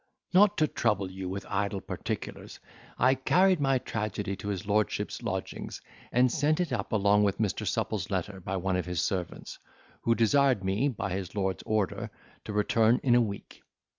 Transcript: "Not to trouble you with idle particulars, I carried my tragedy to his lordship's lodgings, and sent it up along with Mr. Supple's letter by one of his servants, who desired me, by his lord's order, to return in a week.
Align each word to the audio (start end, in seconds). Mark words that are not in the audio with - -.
"Not 0.33 0.57
to 0.57 0.67
trouble 0.67 1.11
you 1.11 1.29
with 1.29 1.45
idle 1.47 1.79
particulars, 1.79 2.59
I 2.97 3.13
carried 3.13 3.59
my 3.59 3.77
tragedy 3.77 4.35
to 4.37 4.47
his 4.47 4.65
lordship's 4.65 5.21
lodgings, 5.21 5.79
and 6.11 6.31
sent 6.31 6.59
it 6.59 6.73
up 6.73 6.91
along 6.91 7.21
with 7.23 7.37
Mr. 7.37 7.67
Supple's 7.67 8.09
letter 8.09 8.39
by 8.39 8.57
one 8.57 8.77
of 8.77 8.87
his 8.87 8.99
servants, 9.03 9.59
who 10.01 10.15
desired 10.15 10.63
me, 10.63 10.87
by 10.87 11.11
his 11.11 11.35
lord's 11.35 11.61
order, 11.67 12.09
to 12.45 12.51
return 12.51 12.99
in 13.03 13.13
a 13.13 13.21
week. 13.21 13.61